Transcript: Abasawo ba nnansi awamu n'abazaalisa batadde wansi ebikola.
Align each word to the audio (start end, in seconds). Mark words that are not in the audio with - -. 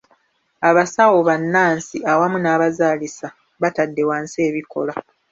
Abasawo 0.69 1.17
ba 1.27 1.35
nnansi 1.41 1.97
awamu 2.11 2.37
n'abazaalisa 2.41 3.27
batadde 3.61 4.01
wansi 4.09 4.37
ebikola. 4.47 4.93